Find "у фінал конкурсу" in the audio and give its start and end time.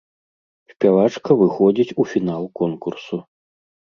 2.03-3.21